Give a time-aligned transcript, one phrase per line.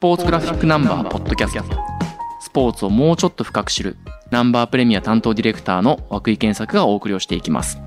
[0.00, 1.62] ポーツグラフィックナンバーポッドキャスト
[2.40, 3.98] スポーツをもうちょっと深く知る
[4.30, 7.78] ナンバープレミア担当ディレクターの涌井健作がお送りをしていきます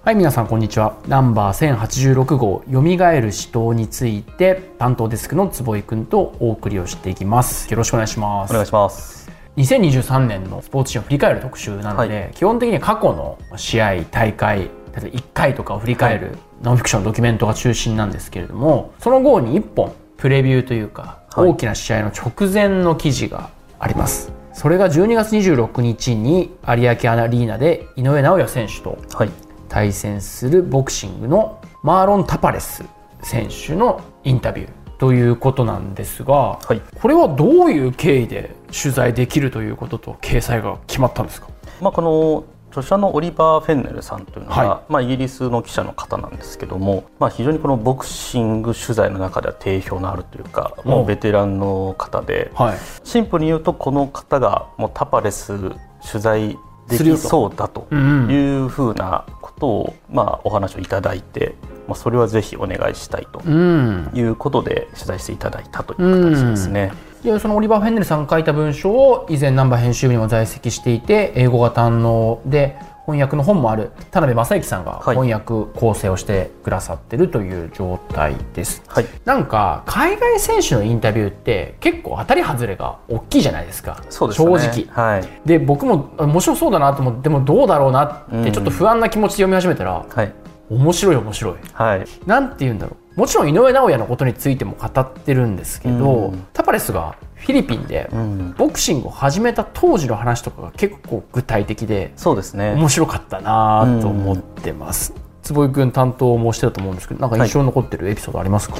[0.00, 0.98] はい、皆さんこんにちは。
[1.06, 2.80] ナンバー1086号、蘇
[3.20, 7.70] る死闘について、担当デスクの坪井くんとお送りをしていきます。
[7.70, 8.50] よろしくお願いします。
[8.50, 9.30] お願いします。
[9.58, 24.32] 2023年のスポーツシーンを振り返る特集なので、はい基本的には過去の試合、大会、例えば1回とかを振り返る、ノンフィクション、ドキュメントが中心なんですけれども、その後に1本、プレビューというか、はい大きな試合の直前の記事があります。
[24.52, 29.30] それが12月26日に有明アリーナで井上尚弥選手とはい。
[29.68, 32.84] 対戦するボクシングのマーロン・タパレス
[33.22, 36.82] 選手のインタビューということなんですが、はい。
[37.00, 41.48] これはどういう経緯で取材できるということと掲載が決まったんですか？
[41.80, 52.78] まあこの著者のオリバー・フェンネルさんというのは、はまあイギリスの記者の方なんですけども、まあ非常にこのボクシング取材の中では定評のあるというか、もうベテランの方で、はい。
[53.04, 58.30] シンプルに言うとこの方がもうタパレス取材できそうだとうんうん。
[58.30, 61.56] いうふうなことを、まあお話をいただいて、
[61.88, 64.10] まあそれはぜひお願いしたいとうん。
[64.14, 66.92] いうことで取材していただいたという形ですね。
[67.22, 72.78] でそのオリバー・フェンネルさんが書いた文章を以前ナンバー編集部にも在籍していて英語が堪能で
[73.10, 78.82] 翻訳の本もある田辺正幸さんがはい翻訳構成をしてくださってるという状態です。
[78.86, 79.06] はい。
[79.24, 84.58] なんか海外選手のインタビューって結構当たり外れが大きいじゃないですかそうですね。
[84.58, 85.28] 正直はい。
[85.44, 90.32] で僕も面白そうだなと思ってでもどうだろうなってちょっと不安な気持ちで読み始めたら、はい。
[90.70, 92.04] 面白い面白いはい。
[92.26, 98.54] なんて言うんだろうもちろん井上尚弥のことについても語ってるんですけど、うんタパレスがフィリピンでうん。
[98.56, 102.72] ボクシングを始めた当時の話とかが結構具体的でそうですね。
[102.76, 108.76] 面白かったなと思ってます、坪井君担当もしてたと思うんですけどなんか印象に残ってるエピソードありますか、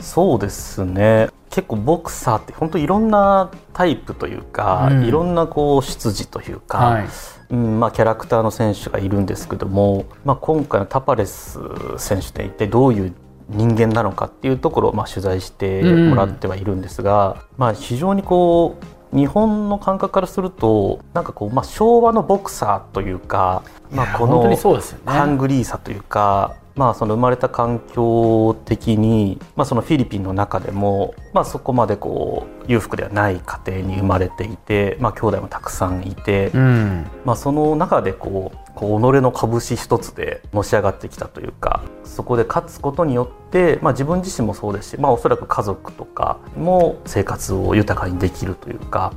[0.00, 1.28] そうですね。
[1.50, 7.08] 結構ボクサーって本当いろんなタイプというか、うんいろんなこう出自というか、はい
[7.50, 11.58] うんまあ、キャラクターの選手がいるんですけども、まあ、今回のタパレス
[11.98, 13.14] 選手って一体どういう
[13.54, 18.76] 人間なのかっていうところをまあ取材してもらってはいるんですが、まあ、非常にこ
[19.12, 25.04] う日本の感覚からするとなんかこう、まあ、昭和のボクサーというか、まあ、このそうですよね。
[25.06, 37.06] ハングリーさというか、まあ、その生まれた環境的に、まあ、そのフィリピンの中でも、まあ、そこまでこう裕福ではない家庭に生まれていて、まあ、兄弟もたくさんいて、うん。
[37.24, 49.12] まあ、その中でこうこう己の拳一つでのし上がってきたというかそこで勝つことによって、まあ、自分自身もそうですし、まあ、おそらく家族とかも生活を豊かにできるというか、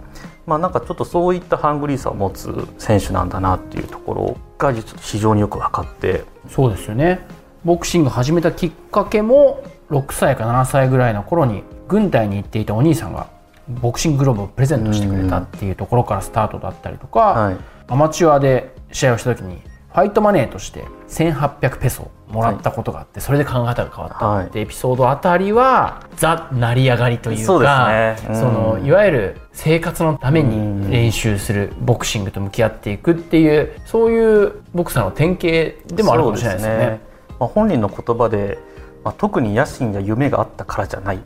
[0.46, 6.26] まあ、なんかちょっとそういったハングリーさを持つ選手なんだなっていうところが非常によく分かって。
[6.50, 7.26] そうですよね
[7.66, 13.28] ボクシング始めたきっかけも6歳か7歳ぐらいの頃に軍隊に行っていたお兄さんが
[13.68, 17.58] ボクシンググローブをプレゼントしてくれたっていうところからスタートだったりとか、はい。
[17.88, 37.15] アマチュアで試合をした時にファイトマネーとして1800ペソもらったことがあって、それで考え方が変わったってエピソードあたりは、ザ成り上がりというかそのいわゆる生活のために練習するボクシングと向き合っていくっていうそういうボクサーの典型でもあるかもしれないですよね。
[37.40, 38.58] まあ、本人の言葉で、
[39.04, 41.20] まあ、特に野心や夢があったからじゃない。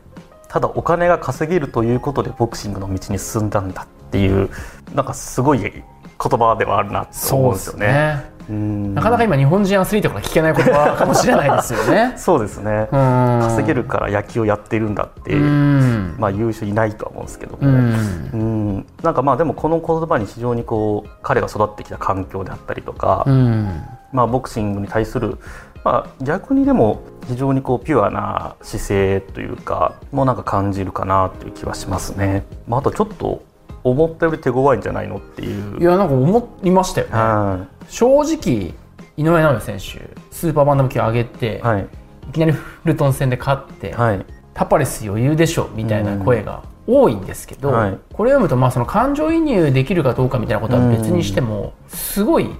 [0.48, 4.50] ただお金が稼げるということでボクシングの道に進んだんだっていう
[4.94, 5.82] なんかすごい言
[6.18, 8.30] 葉ではあるなと思うんですよね。
[8.50, 8.94] うん。
[8.94, 12.14] なかなか今日本人アスリートから聞けない言葉かもしれないですよね。
[12.18, 12.88] そうですね。
[12.90, 16.16] 稼稼げるから野球をやってるんだって、うん。
[16.18, 18.30] まあ、言う人いないとは思うんですけども、うん。
[18.32, 18.86] うん。
[19.02, 23.82] なんかまあでもこの言葉に非常にこう彼が育ってきた環境であったりとか、うん。
[24.12, 25.38] まあ、ボクシングに対する、
[25.84, 32.44] まあ、逆にでも非常にこうピュアな姿勢というかもうなんか感じるかなという気はしますね。
[32.66, 33.42] まあ、あとちょっと
[33.82, 35.80] 思ったより手強いんじゃないのっていう。
[35.80, 37.12] いやなんか思いましたよね。
[37.14, 38.74] は正直
[39.16, 41.88] 井上尚弥選手スーパーバンダム級上げて、い、はい、
[42.28, 44.24] い、きなりフルトン戦で勝って、はい、
[44.54, 47.98] タパレス余裕でしょみたいな声が多いんですけど、はい。
[48.12, 52.50] これ読むとまあその感情移入できるかどうかみたいなことは別にしても、すごい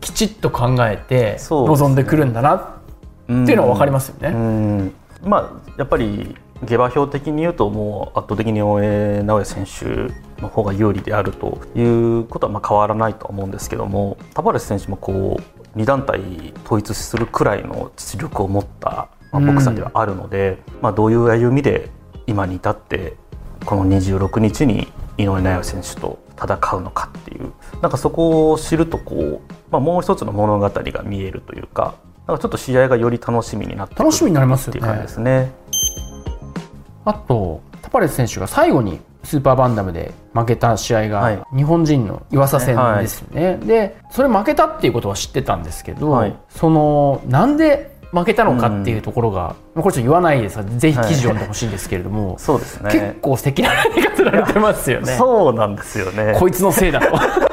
[0.00, 1.88] きちっと考えてそうですね。
[1.88, 2.66] 臨んでくるんだなっ
[3.28, 4.28] っていうのは分かりますよね。
[4.28, 16.20] うんまあやっぱり下馬評的に言うともう圧倒的に大江直哉選手の方が有利であるということはまあ変わらないとは思うんですけどもタバレス選手もこう2団体
[16.64, 21.90] 統一するくらいの実力を持った、まあ、ボクサーではあるので、まあ、どういう歩みで
[22.26, 23.16] 今に至って
[23.64, 27.52] この26日に井上尚弥選手と戦うのかっていう
[27.82, 29.40] なんかそこを知るとこう、
[29.70, 31.94] まあ、もう一つの物語が見えるというか
[32.36, 35.52] かちょっと試合がより楽しみになって楽しみになりますよっていう感じねですね。
[37.04, 41.10] あとタパレス選手が最後にスーパーバンダムで負けた試合はい。
[41.10, 43.58] が日本人の岩佐戦ですよね。
[43.64, 46.36] でそれ負けたっていうことは知ってたんですけど、はい。
[46.48, 55.14] そのなんで負けたのかっていうところが、これちょっと言わないですがぜひ記事読んでほしいんですけれども、そうです結ね構素敵な何かられてますよね。
[55.16, 56.34] そうなんですよね。
[56.38, 57.06] こいつのせいだと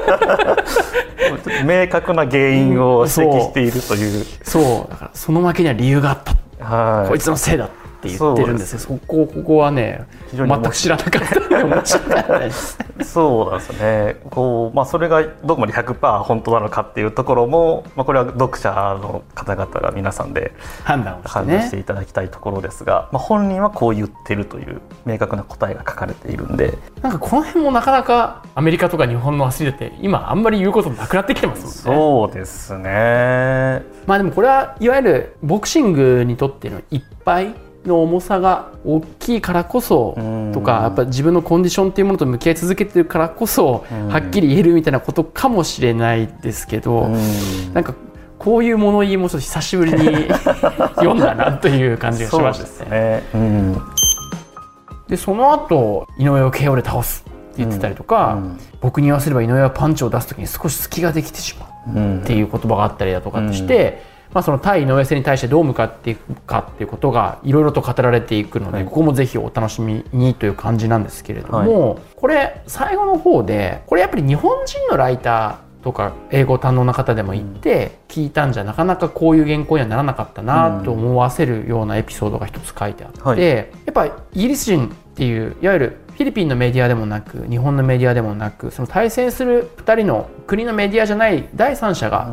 [1.66, 4.92] 明確な原因を指摘しているという、そう。
[4.92, 7.66] だからその負けには理由があった、はい、こいつのせいだ。
[7.66, 7.70] っ
[8.12, 8.80] て言ってるんですよ。
[8.80, 12.40] そこここはね全く知らなかったので面白かった。
[12.40, 14.16] ですそうなんですね。
[14.30, 18.72] こう、まあ、それがどこまで100%本当なのかっていうところも、まあ、これは読者
[19.02, 20.54] の方々が皆さんで
[20.84, 26.78] 判断をして判断してねいただきたいところですが、まあ、本人はこう言ってるという明確な答えが書かれているんで。
[27.02, 32.02] なんかこの辺もなかなかアメリカとか日本のアスリートって今あんまり言うことなくなってきてますもんね。
[32.02, 33.84] そうですね。
[34.08, 37.54] まあでもこれはいわゆるボクシングにとってのいっぱい
[37.88, 40.52] の重さが大きいからこそうん。
[40.54, 44.08] とかやっぱ自分のコンディションっていうものと向き合い続けてるからこそうん。
[44.08, 47.74] はっきり言えるみたいなことかもしれないですけどうん。
[47.74, 47.94] なんか
[48.38, 50.28] こういう物言いもちょっと久しぶりに
[50.96, 52.92] 読んだなという感じがしましそうですたね。
[52.92, 53.82] ね、うん。
[55.08, 58.38] でその後井上を KO で倒すって言ってたりとか、
[58.82, 64.04] 僕に言わせれば井上はパンチを出す時に少し隙ができてしまううんっていう言葉があったりだとかして、
[64.36, 68.86] まあ、その対井上戦に対してどう向かっていくかっていうことがいろいろと語られていくので、はい。
[68.86, 83.42] ここもぜひお楽しみにという感じなんですけれども、これ最後の方でこれやっぱり日本人のライターとか英語堪能な方でも言って聞いたんじゃなかなかこういう原稿にはならなかったなと思わせるようなエピソードが一つ書いてあって、はい。
[83.42, 92.32] やっぱイギリス人っていういわゆるフィリピンのメディアでもなく日本のメディアでもなくその対戦する2人の国のメディアじゃない第三者が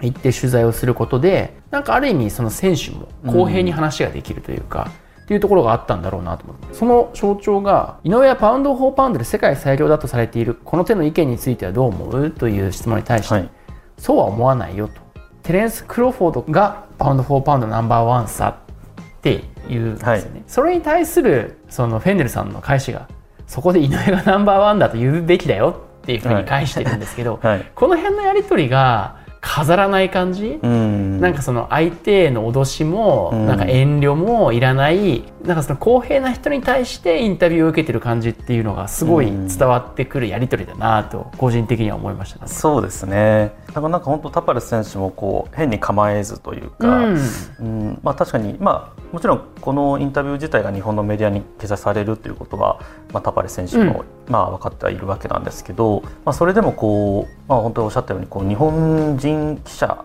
[0.00, 4.90] 行って取材をすることでなんかある意味その選手も公平に話ができるというか、
[5.26, 12.30] っていうところがあったんだろうなと思ってその象徴が井上はパウンド・フォー・パウンドで世界最強だとされているこの手の意見についてはどう思う？
[12.30, 13.50] という質問に対して、はい。
[13.98, 15.00] そうは思わないよと。
[15.42, 18.56] テレンス・クロフォードがパウンド・フォー・パウンドナンバーワンさ
[19.00, 20.44] って言うんですよね、はい。
[20.46, 23.08] それに対するそのフェンネルさんの返しが
[23.48, 27.70] そこで井上がナンバーワンだと言うべきだよっていうふうに返してるんですけど、 はい。
[27.74, 29.16] この辺のやり取りが
[29.46, 31.20] 飾らない感じ、うん。
[31.20, 33.46] なんかその相手への脅しも、うん。
[33.46, 42.48] なんか遠慮もいらないなんかその公平な人に対してインタビューを受けてる感じっていうのがすごい伝わってくるやり取りだなと個人的には思いましたね。
[42.48, 43.52] そうですね。
[43.68, 47.18] だからなんか本当タパレス選手もこう変に構えずというか、うん。
[47.60, 48.00] うん。
[48.02, 52.80] まあ、確かに、まあ、もちろんこのインタビュー自体が日本のメディアに掲載されるということは、
[53.12, 60.04] まあ、タパレス選手も、まあ、分かってはいるわけなんですけど、まあ、それでもこう、まあ、本当におっしゃったようにこう日本人記者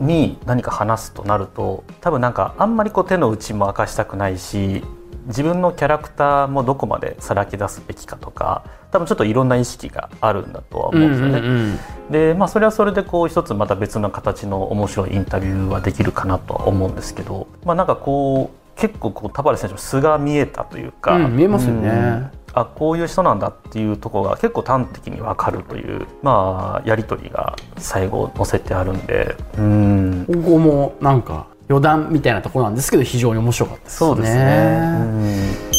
[0.00, 4.82] に何か話すとなると多分なんかあんまりこう手の内も明かしたくないし
[5.26, 11.38] 自分のキャラクターもどこまでさらけ出すべきかとか多分ちょっといろんな意識があるんだとは思うんですよね。
[11.38, 11.78] うんうんうん
[12.10, 21.88] でまあそれはそれでこう一つまた別の形の面白いインタビューはできるかなとは思うんですけどまあなんかこう結構こうタバレス選手の素が見えたというか、うん見えますよね。
[21.88, 29.34] うんあこういう人なんだっていうところが結構端的に分かるというまあやり取りが最後載せてあるんで。
[29.58, 30.24] うん。
[30.26, 34.06] ここもなんか余談みたいなところなんですけど非常に面白かったですね。
[34.08, 35.74] そうですね。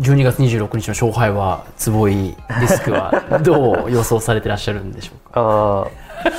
[0.00, 5.88] 12月26日の勝敗は坪井デスクはどう予想されてらっしゃるんでしょうか？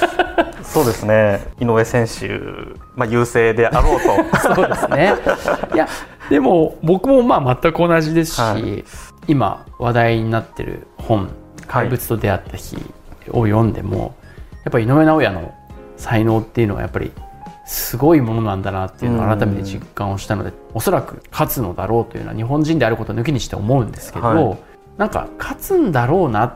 [0.63, 1.41] そうですね。
[1.59, 2.29] 井上選手、
[2.95, 4.39] まあ、優勢であろうと。
[4.55, 5.13] そうですね。
[5.73, 5.87] いや
[6.29, 8.85] でも僕もまあ全く同じですし、はい
[9.29, 11.29] 今話題になってる本
[11.67, 12.77] 「怪物と出会った日」
[13.29, 14.15] を読んでも
[14.65, 15.53] やっぱり井上尚弥の
[15.97, 17.11] 才能っていうのはやっぱり
[17.67, 24.57] すごいものなんだなっていうのを改めて実感をしたのでおそらく勝つのだろうというのは日本人であることを抜きにして思うんですけど、はい。
[24.97, 26.53] なんか勝つんだろうなっ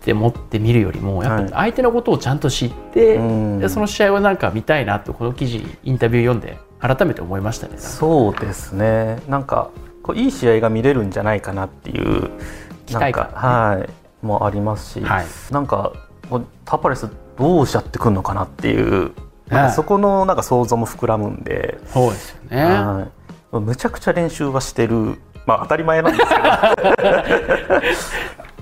[0.00, 3.58] て思って見るよりもやっぱり相手のことをちゃんと知って、うん。
[3.60, 7.74] でその試合をなんか見たいなとこの記事インタビュー読んで改めて思いましたね。
[7.78, 9.20] そうですね。
[9.28, 9.70] なんか
[10.08, 12.30] こういい試合が見れるんじゃないかなっていう
[12.86, 13.28] 期待感。
[13.34, 13.90] はい
[14.26, 15.26] もありますし、はい。
[15.52, 15.92] なんか
[16.64, 19.12] タパレスどうしちゃってくるのかなっていう、
[19.48, 22.64] なんはいかそこのなんか想像も膨らむんで、そうですよね。
[22.64, 23.06] は
[23.52, 23.56] い。
[23.60, 25.20] むちゃくちゃ練習はしてる。
[25.46, 26.42] まあ当たり前なんですけど。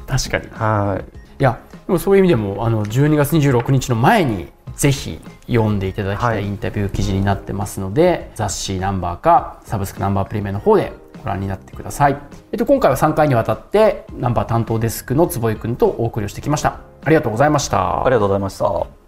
[0.07, 0.47] 確かに。
[0.47, 1.01] いは
[1.39, 1.43] い。
[1.43, 4.49] や、でもそういう意味でも、あの12月26日の前に。
[4.77, 6.45] ぜひ読んでいただきたはい。
[6.45, 12.17] いインタビュー記事になってますので、雑誌ナンバーかサブスクナンバープレミアの方でご覧になってください。
[12.53, 16.81] えっと今回は3回にわたってナンバー担当デスクの坪井くんとお送りをしてきました。
[17.05, 18.05] ありがとうございました。
[18.05, 19.06] ありがとうございました。